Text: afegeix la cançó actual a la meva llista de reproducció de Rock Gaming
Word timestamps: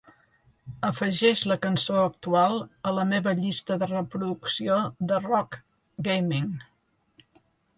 afegeix 0.87 1.41
la 1.51 1.57
cançó 1.65 1.99
actual 2.03 2.57
a 2.91 2.95
la 2.99 3.05
meva 3.11 3.33
llista 3.41 3.77
de 3.83 3.91
reproducció 3.93 4.79
de 5.13 5.21
Rock 5.29 5.61
Gaming 6.09 6.49